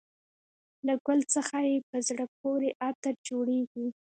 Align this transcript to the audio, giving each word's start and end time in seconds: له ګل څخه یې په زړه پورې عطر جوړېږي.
له 0.85 0.93
ګل 1.05 1.19
څخه 1.33 1.57
یې 1.69 1.77
په 1.89 1.97
زړه 2.07 2.25
پورې 2.39 2.69
عطر 2.87 3.13
جوړېږي. 3.27 3.87